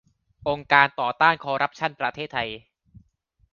[0.47, 2.49] องค์การต่อต้านคอร์รัปชั่นประเทศไทย